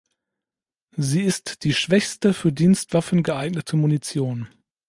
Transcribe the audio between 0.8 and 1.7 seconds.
Sie ist